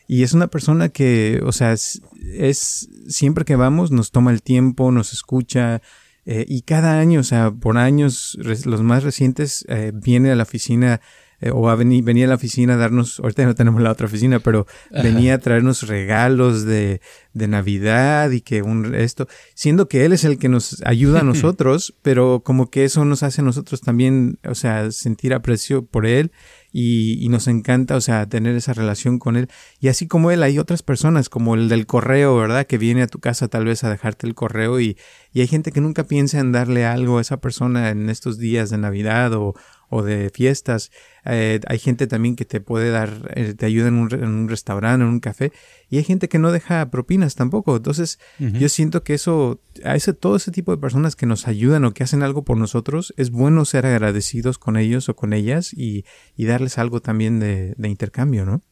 [0.06, 4.90] Y es una persona que, o sea, es, siempre que vamos nos toma el tiempo,
[4.92, 5.80] nos escucha,
[6.26, 10.42] Eh, y cada año, o sea, por años, los más recientes, eh, viene a la
[10.42, 11.00] oficina
[11.40, 14.07] eh, o a venir, venía a la oficina a darnos, ahorita no tenemos la otra
[14.07, 17.00] oficina, pero venía a traernos regalos de,
[17.33, 21.22] de Navidad y que un esto, siendo que él es el que nos ayuda a
[21.24, 26.07] nosotros, pero como que eso nos hace a nosotros también, o sea, sentir aprecio por
[26.07, 26.33] él
[26.72, 29.48] y, y, nos encanta, o sea, tener esa relación con él.
[29.81, 32.66] Y así como él, hay otras personas, como el del correo, ¿verdad?
[32.66, 34.96] Que viene a tu casa tal vez a dejarte el correo y,
[35.33, 38.70] y hay gente que nunca piensa en darle algo a esa persona en estos días
[38.70, 39.55] de Navidad o,
[39.90, 40.90] o de fiestas.
[41.26, 44.48] Eh, hay gente también que te puede dar, eh, te ayuda en un, en un,
[44.48, 45.53] restaurante, en un café,
[45.90, 47.76] y hay gente que no deja propinas tampoco.
[47.76, 51.85] Entonces, yo siento que eso, a ese, todo ese tipo de personas que nos ayudan
[51.85, 55.74] o que hacen algo por nosotros, es bueno ser agradecidos con ellos o con ellas
[55.74, 56.05] y,
[56.37, 58.62] y darles algo también de, de intercambio, ¿no?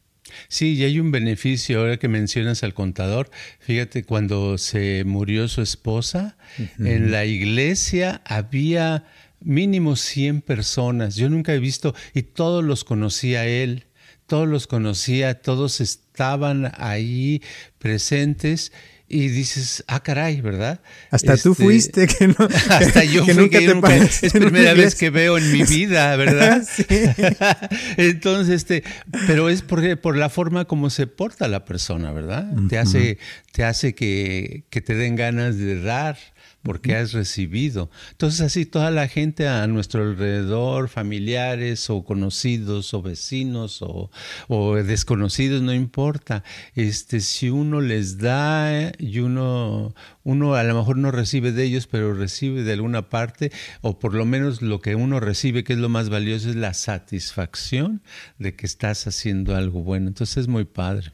[0.47, 3.29] Sí, y hay un beneficio ahora que mencionas al contador.
[3.59, 6.37] Fíjate, cuando se murió su esposa,
[6.79, 9.05] en la iglesia había
[9.41, 11.15] mínimo 100 personas.
[11.15, 13.85] Yo nunca he visto, y todos los conocía él,
[14.27, 17.41] todos los conocía, todos estaban ahí
[17.79, 18.71] presentes.
[19.11, 20.81] Y dices, ah, caray, ¿verdad?
[21.09, 22.35] Hasta tú este, fuiste, que no.
[22.69, 26.63] Hasta yo fui, que nunca, es primera vez que veo en mi vida, ¿verdad?
[27.97, 28.83] Entonces, este,
[29.25, 32.53] pero es por, por la forma como se porta la persona, ¿verdad?
[32.69, 33.17] Te hace,
[33.51, 36.15] te hace que, que te den ganas de dar
[36.63, 37.89] porque has recibido.
[38.11, 45.61] Entonces así toda la gente a nuestro alrededor, familiares o conocidos o vecinos o, desconocidos,
[45.61, 46.43] no importa.
[46.75, 49.93] Este, si uno les da y uno,
[50.23, 54.13] uno a lo mejor no recibe de ellos, pero recibe de alguna parte, o por
[54.13, 58.01] lo menos lo que uno recibe, que es lo más valioso, es la satisfacción
[58.37, 60.07] de que estás haciendo algo bueno.
[60.07, 61.13] Entonces es muy padre.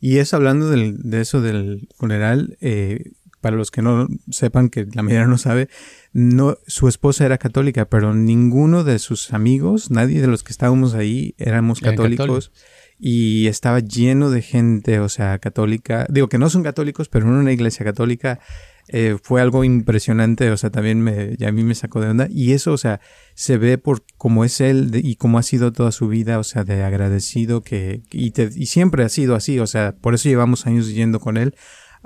[0.00, 3.12] Y es hablando de eso del funeral, eh,
[3.46, 5.68] para los que no sepan, que la mayoría no sabe,
[6.12, 10.94] no, su esposa era católica, pero ninguno de sus amigos, nadie de los que estábamos
[10.94, 12.50] ahí, éramos católicos.
[12.98, 16.08] Y estaba lleno de gente, o sea, católica.
[16.08, 18.40] Digo que no son católicos, pero en una iglesia católica
[18.88, 22.26] eh, fue algo impresionante, o sea, también me, a mí me sacó de onda.
[22.28, 22.98] Y eso, o sea,
[23.34, 26.64] se ve por cómo es él y cómo ha sido toda su vida, o sea,
[26.64, 30.92] de agradecido que, y, y siempre ha sido así, o sea, por eso llevamos años
[30.92, 31.54] yendo con él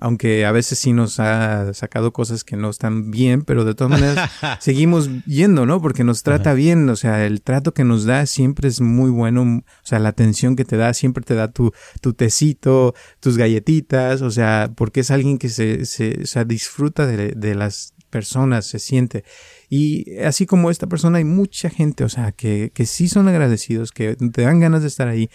[0.00, 4.00] aunque a veces sí nos ha sacado cosas que no están bien, pero de todas
[4.00, 5.82] maneras seguimos yendo, ¿no?
[5.82, 9.42] Porque nos trata bien, o sea, el trato que nos da siempre es muy bueno,
[9.42, 14.22] o sea, la atención que te da, siempre te da tu, tu tecito, tus galletitas,
[14.22, 18.66] o sea, porque es alguien que se, se o sea, disfruta de, de las personas,
[18.66, 19.24] se siente.
[19.68, 23.92] Y así como esta persona hay mucha gente, o sea, que, que sí son agradecidos,
[23.92, 25.28] que te dan ganas de estar ahí.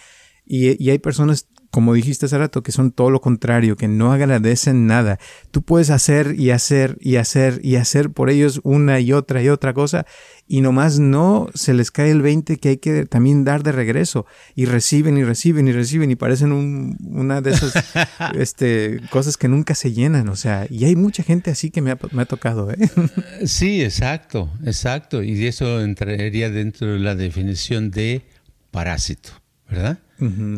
[0.44, 4.12] Y, y hay personas como dijiste hace rato, que son todo lo contrario, que no
[4.12, 5.18] agradecen nada.
[5.50, 9.48] Tú puedes hacer y hacer y hacer y hacer por ellos una y otra y
[9.48, 10.06] otra cosa
[10.48, 14.26] y nomás no se les cae el 20 que hay que también dar de regreso
[14.54, 17.74] y reciben y reciben y reciben y parecen una de esas
[18.38, 21.90] este, cosas que nunca se llenan, o sea, y hay mucha gente así que me
[21.90, 22.70] ha, me ha tocado.
[22.70, 22.76] ¿eh?
[23.44, 28.22] Sí, exacto, exacto, y eso entraría dentro de la definición de
[28.70, 29.30] parásito,
[29.68, 29.98] ¿verdad?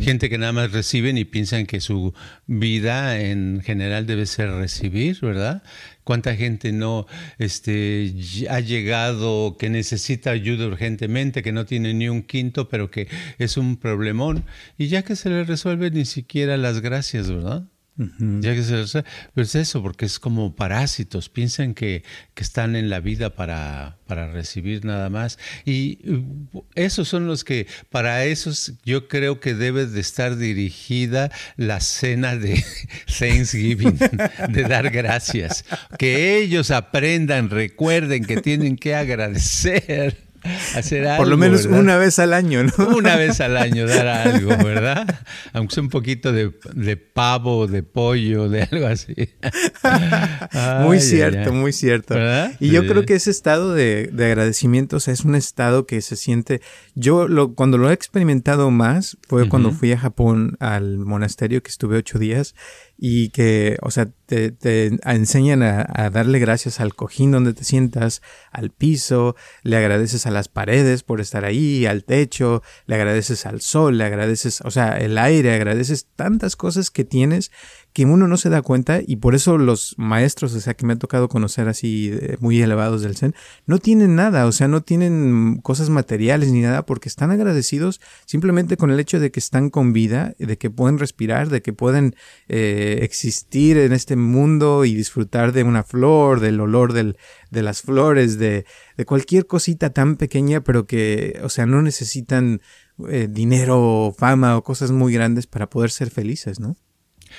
[0.01, 2.15] Gente que nada más reciben y piensan que su
[2.47, 5.63] vida en general debe ser recibir, ¿verdad?
[6.05, 7.07] ¿Cuánta gente no
[7.39, 8.15] este,
[8.51, 13.57] ha llegado, que necesita ayuda urgentemente, que no tiene ni un quinto, pero que es
[13.57, 14.45] un problemón?
[14.77, 17.65] Y ya que se le resuelve ni siquiera las gracias, ¿verdad?
[17.99, 19.03] Ya que se
[19.35, 24.31] pues eso, porque es como parásitos, piensan que, que están en la vida para, para,
[24.31, 25.37] recibir nada más.
[25.65, 31.33] Y uh, esos son los que, para esos yo creo que debe de estar dirigida
[31.57, 32.65] la cena de
[33.19, 33.99] Thanksgiving,
[34.49, 35.65] de dar gracias.
[35.99, 40.28] Que ellos aprendan, recuerden que tienen que agradecer
[40.75, 41.23] hacer algo.
[41.23, 42.89] Por lo menos una vez al año, ¿no?
[42.97, 45.21] Una vez al año dar algo, ¿verdad?
[45.53, 49.15] Aunque sea un poquito de, de pavo, de pollo, de algo así.
[50.83, 52.15] muy cierto, muy cierto.
[52.61, 56.01] Y yo creo que ese estado de, de agradecimiento o sea, es un estado que
[56.01, 56.61] se siente.
[56.95, 61.71] Yo lo, cuando lo he experimentado más fue cuando fui a Japón al monasterio que
[61.71, 62.55] estuve ocho días
[63.01, 67.63] y que, o sea, te, te enseñan a, a, darle gracias al cojín donde te
[67.63, 73.47] sientas, al piso, le agradeces a las paredes por estar ahí, al techo, le agradeces
[73.47, 77.53] al sol, le agradeces, o sea, el aire, agradeces tantas cosas que tienes
[77.93, 80.93] que uno no se da cuenta y por eso los maestros, o sea, que me
[80.93, 83.35] ha tocado conocer así eh, muy elevados del Zen,
[83.67, 88.77] no tienen nada, o sea, no tienen cosas materiales ni nada porque están agradecidos simplemente
[88.77, 92.15] con el hecho de que están con vida, de que pueden respirar, de que pueden
[92.49, 97.17] eh, existir en este mundo y disfrutar de una flor, del olor del,
[97.51, 98.65] de las flores, de,
[98.97, 102.61] de cualquier cosita tan pequeña, pero que, o sea, no necesitan
[103.09, 106.77] eh, dinero, fama o cosas muy grandes para poder ser felices, ¿no?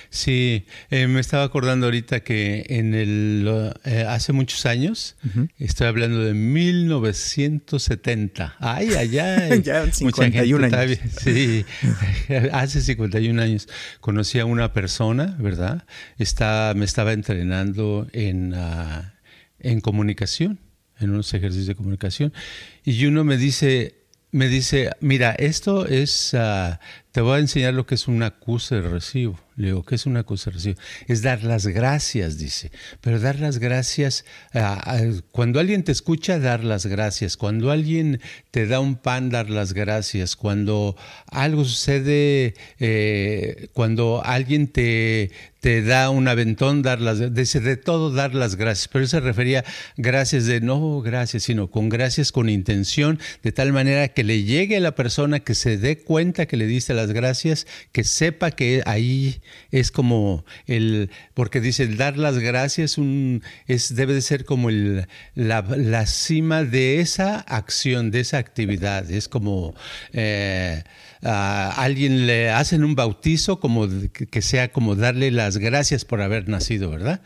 [0.09, 5.15] Sí, eh, me estaba acordando ahorita que en el eh, hace muchos años,
[5.57, 8.55] estoy hablando de 1970.
[8.59, 9.61] Ay, ay, ay.
[9.63, 10.99] ya 51 años.
[11.21, 11.65] sí,
[12.51, 13.67] hace 51 años
[13.99, 15.85] conocí a una persona, ¿verdad?
[16.17, 19.13] Está, me estaba entrenando en, ah,
[19.59, 20.59] en comunicación,
[20.99, 22.33] en unos ejercicios de comunicación,
[22.83, 23.95] y uno me dice,
[24.31, 26.79] me dice, mira, esto es, ah,
[27.19, 29.37] te voy a enseñar lo que es un acuse de recibo.
[29.57, 30.79] Le digo, ¿qué es un acuse de recibo?
[31.09, 32.71] Es dar las gracias, dice.
[33.01, 35.01] Pero dar las gracias, ah,
[35.31, 37.35] cuando alguien te escucha, dar las gracias.
[37.35, 40.37] Cuando alguien te da un pan, dar las gracias.
[40.37, 40.95] Cuando
[41.27, 48.11] algo sucede, eh, cuando alguien te, te da un aventón, dar las, dice de todo
[48.11, 49.65] dar las gracias, pero se refería
[49.97, 54.77] gracias de no gracias, sino con gracias con intención, de tal manera que le llegue
[54.77, 58.81] a la persona que se dé cuenta que le diste las gracias, que sepa que
[58.85, 59.41] ahí
[59.71, 62.97] es como el, porque dice el dar las gracias
[63.67, 69.09] es, debe de ser como el, la, la cima de esa acción, de esa actividad,
[69.09, 69.75] es como...
[70.13, 70.83] Eh,
[71.21, 76.47] a alguien le hacen un bautizo, como que sea como darle las gracias por haber
[76.47, 77.21] nacido, ¿verdad?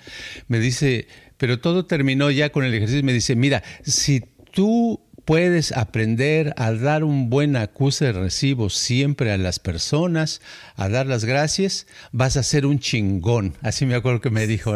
[0.47, 3.03] Me dice, pero todo terminó ya con el ejercicio.
[3.03, 9.31] Me dice, mira, si tú puedes aprender a dar un buen acuse de recibo siempre
[9.31, 10.41] a las personas,
[10.75, 13.53] a dar las gracias, vas a ser un chingón.
[13.61, 14.75] Así me acuerdo que me dijo.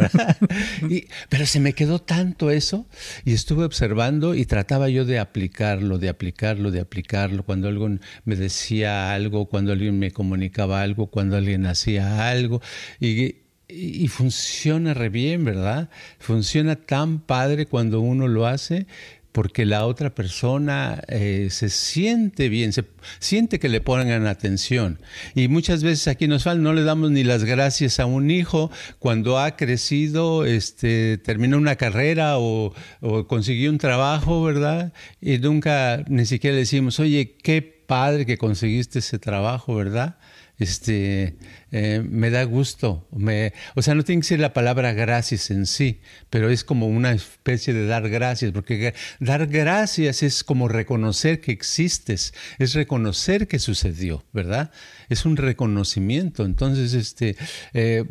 [1.29, 2.85] pero se me quedó tanto eso
[3.25, 7.43] y estuve observando y trataba yo de aplicarlo, de aplicarlo, de aplicarlo.
[7.43, 12.61] Cuando alguien me decía algo, cuando alguien me comunicaba algo, cuando alguien hacía algo.
[12.99, 13.35] Y,
[13.69, 15.89] y funciona re bien, ¿verdad?
[16.19, 18.87] Funciona tan padre cuando uno lo hace
[19.31, 22.85] porque la otra persona eh, se siente bien, se
[23.19, 24.99] siente que le pongan atención.
[25.35, 28.71] Y muchas veces aquí nos falta, no le damos ni las gracias a un hijo
[28.99, 34.93] cuando ha crecido, este, terminó una carrera o, o consiguió un trabajo, ¿verdad?
[35.21, 40.17] Y nunca ni siquiera le decimos, oye, qué padre que conseguiste ese trabajo, ¿verdad?
[40.59, 41.37] este,
[41.77, 43.07] eh, me da gusto.
[43.11, 46.87] Me, o sea, no tiene que ser la palabra gracias en sí, pero es como
[46.87, 53.47] una especie de dar gracias, porque dar gracias es como reconocer que existes, es reconocer
[53.47, 54.71] que sucedió, ¿verdad?
[55.09, 56.45] Es un reconocimiento.
[56.45, 57.35] Entonces, este...
[57.73, 58.03] Eh,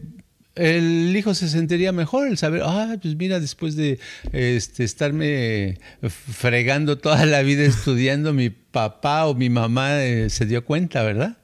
[0.55, 3.98] el hijo se sentiría mejor el saber, ah, pues mira, después de
[4.33, 10.64] este, estarme fregando toda la vida estudiando, mi papá o mi mamá eh, se dio
[10.64, 11.37] cuenta, ¿verdad?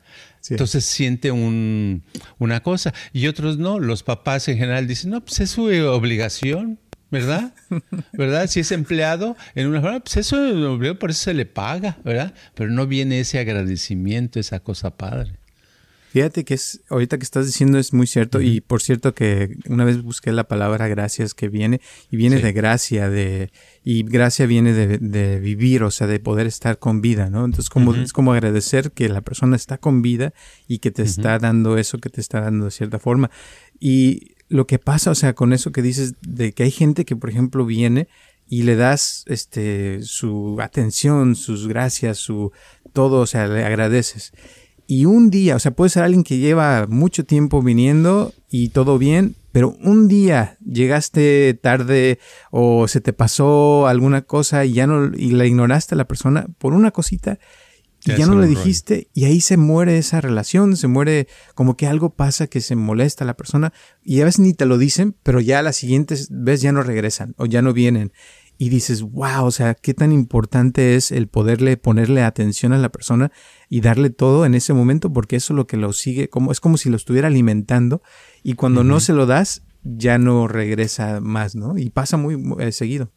[0.49, 2.03] Entonces siente un,
[2.39, 2.93] una cosa.
[3.13, 3.79] Y otros no.
[3.79, 6.79] Los papás en general dicen, no, pues es su obligación.
[7.11, 7.53] ¿verdad?
[8.15, 8.47] ¿Verdad?
[8.47, 10.37] Si es empleado en una forma, pues eso
[10.99, 12.33] por eso se le paga, ¿verdad?
[12.55, 15.39] Pero no viene ese agradecimiento, esa cosa padre.
[16.13, 19.87] Fíjate que es, ahorita que estás diciendo es muy cierto, y por cierto que una
[19.87, 23.51] vez busqué la palabra gracias que viene, y viene de gracia, de,
[23.83, 27.47] y gracia viene de, de, vivir, o sea, de poder estar con vida, ¿no?
[27.47, 30.35] Entonces como, es como agradecer que la persona está con vida
[30.69, 33.31] y que te está dando eso que te está dando de cierta forma.
[33.81, 37.17] Y lo que pasa, o sea, con eso que dices, de que hay gente que,
[37.17, 38.07] por ejemplo, viene
[38.47, 42.53] y le das este su atención, sus gracias, su
[42.93, 44.35] todo, o sea, le agradeces
[44.95, 48.99] y un día, o sea, puede ser alguien que lleva mucho tiempo viniendo y todo
[48.99, 52.19] bien, pero un día llegaste tarde
[52.51, 56.47] o se te pasó alguna cosa y ya no y la ignoraste a la persona
[56.59, 57.39] por una cosita
[58.05, 61.87] y ya, no le dijiste y ahí se muere esa relación, se muere como que
[61.87, 63.73] algo pasa que se molesta a la persona
[64.05, 66.83] y a veces ni te lo dicen, pero ya a la siguiente vez ya no
[66.83, 68.13] regresan o ya no vienen
[68.63, 72.91] y dices, wow, o sea, qué tan importante es el poderle ponerle atención a la
[72.91, 73.33] persona
[73.69, 76.61] y darle todo en ese momento, porque eso es lo que lo sigue, como, es
[76.61, 78.03] como si lo estuviera alimentando
[78.45, 81.77] y cuando no se lo das, ya no regresa más, ¿no?
[81.77, 83.11] Y pasa muy, eh, seguido.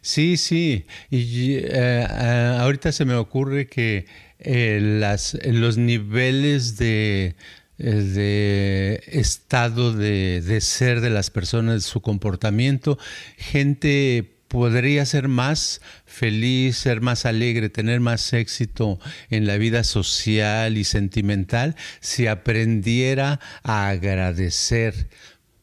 [0.00, 0.86] Sí, sí.
[1.10, 4.06] Y eh, eh, ahorita se me ocurre que
[4.38, 7.36] las, los niveles de
[7.76, 12.98] de estado de, de, ser de las personas, su comportamiento,
[13.36, 20.78] gente podría ser más feliz, ser más alegre, tener más éxito en la vida social
[20.78, 25.08] y sentimental si aprendiera a agradecer.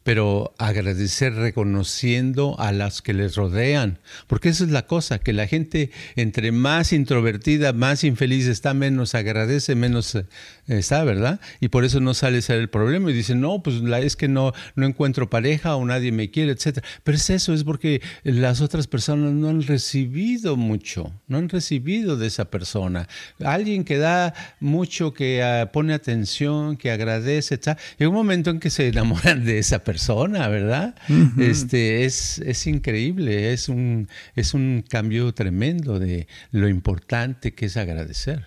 [0.04, 5.48] Pero agradecer reconociendo a las que les rodean, porque esa es la cosa, que la
[5.48, 10.26] gente entre más introvertida, más infeliz está, menos agradece, menos eh,
[10.68, 11.40] está, ¿verdad?
[11.60, 14.28] Y por eso no sale ser el problema y dicen, no, pues la, es que
[14.28, 16.80] no, no encuentro pareja o nadie me quiere, etc.
[17.04, 22.18] Pero es eso, es porque las otras personas no han recibido mucho, no han recibido
[22.18, 23.08] de esa persona.
[23.44, 27.78] Alguien que da mucho, que ah, pone atención, que agradece, etc.
[28.00, 30.96] Hay un momento en que se enamoran de esa persona persona, ¿verdad?
[31.38, 37.76] Este es, es increíble, es un, es un cambio tremendo de lo importante que es
[37.76, 38.46] agradecer.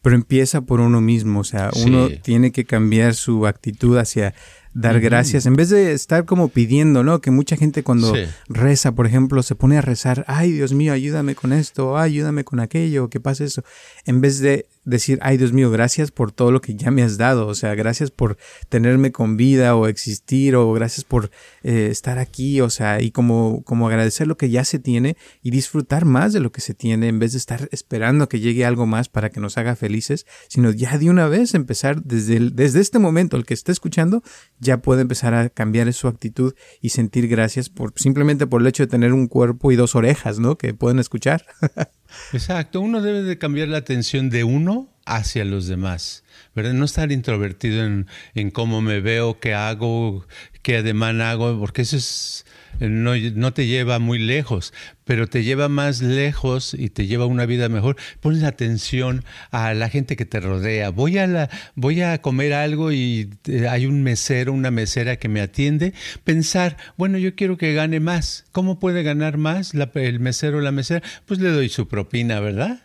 [0.00, 4.32] Pero empieza por uno mismo, o sea, uno tiene que cambiar su actitud hacia
[4.72, 7.20] dar gracias, en vez de estar como pidiendo, ¿no?
[7.20, 8.14] Que mucha gente cuando
[8.48, 12.60] reza, por ejemplo, se pone a rezar, ay Dios mío, ayúdame con esto, ayúdame con
[12.60, 13.64] aquello, que pasa eso,
[14.06, 17.18] en vez de decir, ay Dios mío, gracias por todo lo que ya me has
[17.18, 21.30] dado, o sea, gracias por tenerme con vida o existir, o gracias por
[21.62, 25.50] eh, estar aquí, o sea, y como, como agradecer lo que ya se tiene y
[25.50, 28.86] disfrutar más de lo que se tiene, en vez de estar esperando que llegue algo
[28.86, 32.98] más para que nos haga felices, sino ya de una vez empezar desde, desde este
[32.98, 34.22] momento, el que esté escuchando,
[34.58, 38.84] ya puede empezar a cambiar su actitud y sentir gracias por simplemente por el hecho
[38.84, 40.56] de tener un cuerpo y dos orejas, ¿no?
[40.56, 41.44] Que pueden escuchar.
[42.32, 46.72] Exacto, uno debe de cambiar la atención de uno hacia los demás, ¿verdad?
[46.72, 50.26] No estar introvertido en, en cómo me veo, qué hago,
[50.62, 52.44] qué ademán hago, porque eso es
[52.80, 54.72] no, te lleva muy lejos,
[55.04, 57.96] pero te lleva más lejos y te lleva una vida mejor.
[58.20, 60.90] Pones atención a la gente que te rodea.
[60.90, 65.28] Voy a, la, voy a comer algo y eh, hay un mesero, una mesera que
[65.28, 65.94] me atiende.
[66.24, 68.44] Pensar, bueno, yo quiero que gane más.
[68.52, 71.02] ¿Cómo puede ganar más el mesero o la mesera?
[71.26, 72.82] Pues le doy su propina, ¿verdad?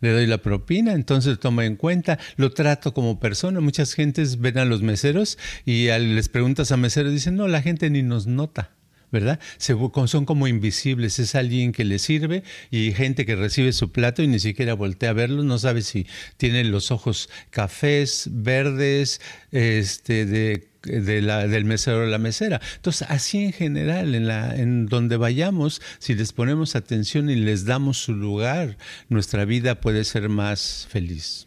[0.00, 3.60] le doy la propina, entonces tomo en cuenta, lo trato como persona.
[3.60, 7.90] Muchas gentes ven a los meseros y les preguntas a meseros, dicen, no, la gente
[7.90, 8.70] ni nos nota.
[9.10, 9.40] ¿Verdad?
[9.58, 14.28] son como invisibles, es alguien que le sirve y gente que recibe su plato y
[14.28, 16.06] ni siquiera voltea a verlo, no sabe si
[16.36, 22.60] tiene los ojos cafés, verdes, este, de del mesero o la mesera.
[22.76, 27.64] Entonces, así en general, en, la, en donde vayamos, si les ponemos atención y les
[27.64, 28.76] damos su lugar,
[29.08, 31.46] nuestra vida puede ser más feliz.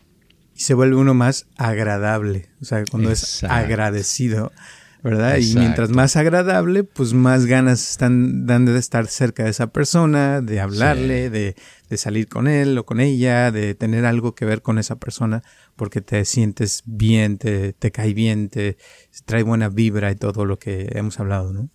[0.55, 4.51] Y se vuelve uno más agradable, o sea, cuando es agradecido.
[5.03, 5.37] ¿Verdad?
[5.37, 10.39] Y mientras más agradable, pues más ganas están dando de estar cerca de esa persona,
[10.39, 11.55] de hablarle, de,
[11.89, 15.43] de, salir con él o con ella, de tener algo que ver con esa persona,
[15.75, 18.77] porque te sientes bien, te, te cae bien, te
[19.25, 21.69] trae buena vibra y todo lo que hemos hablado, ¿no?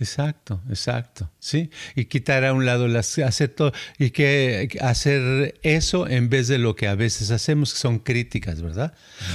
[0.00, 1.70] Exacto, exacto, sí.
[1.96, 6.58] Y quitar a un lado las hacer todo y que hacer eso en vez de
[6.58, 8.94] lo que a veces hacemos que son críticas, ¿verdad?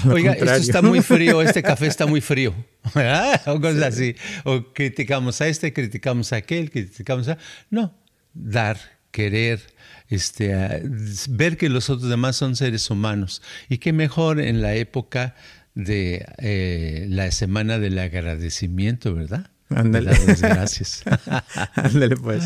[0.09, 2.55] Oiga, esto está muy frío, este café está muy frío,
[2.95, 3.41] ¿verdad?
[3.47, 4.15] O cosas así.
[4.45, 7.37] O criticamos a este, criticamos a aquel, criticamos a
[7.69, 7.93] no,
[8.33, 8.77] dar,
[9.11, 9.59] querer,
[10.07, 10.81] este,
[11.27, 15.35] ver que los otros demás son seres humanos y qué mejor en la época
[15.75, 19.49] de eh, la semana del agradecimiento, ¿verdad?
[19.75, 20.11] Ándale.
[20.39, 21.03] Gracias.
[21.75, 22.43] Ándale, pues.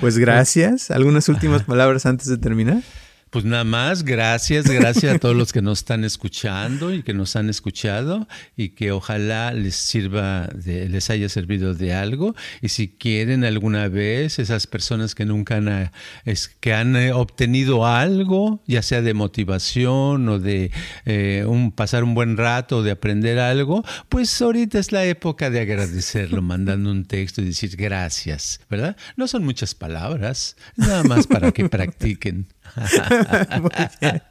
[0.00, 0.90] Pues gracias.
[0.90, 2.82] ¿Algunas últimas palabras antes de terminar?
[3.30, 7.36] Pues nada más, gracias, gracias a todos los que nos están escuchando y que nos
[7.36, 8.26] han escuchado
[8.56, 12.34] y que ojalá les sirva, de, les haya servido de algo.
[12.60, 15.92] Y si quieren alguna vez, esas personas que nunca han,
[16.24, 20.72] es, que han eh, obtenido algo, ya sea de motivación o de
[21.06, 25.50] eh, un, pasar un buen rato o de aprender algo, pues ahorita es la época
[25.50, 28.96] de agradecerlo, mandando un texto y decir gracias, ¿verdad?
[29.16, 32.48] No son muchas palabras, nada más para que practiquen.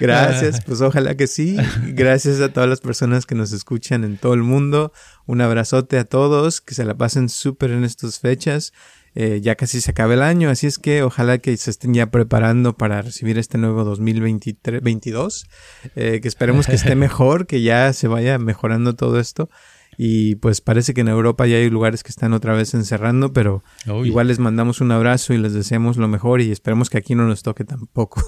[0.00, 1.56] Gracias, pues ojalá que sí.
[1.88, 4.92] Gracias a todas las personas que nos escuchan en todo el mundo.
[5.26, 8.72] Un abrazote a todos, que se la pasen súper en estas fechas.
[9.16, 12.10] Eh, ya casi se acaba el año, así es que ojalá que se estén ya
[12.10, 15.46] preparando para recibir este nuevo 2022,
[15.94, 19.48] eh, que esperemos que esté mejor, que ya se vaya mejorando todo esto
[19.96, 23.62] y pues parece que en Europa ya hay lugares que están otra vez encerrando, pero
[24.04, 27.26] igual les mandamos un abrazo y les deseamos lo mejor y esperemos que aquí no
[27.26, 28.22] nos toque tampoco.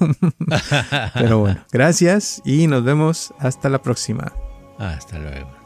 [1.14, 4.33] pero bueno, gracias y nos vemos hasta la próxima.
[4.79, 5.66] Hasta luego.